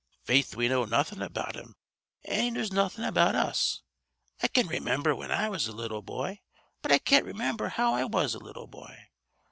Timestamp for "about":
1.21-1.55, 3.03-3.35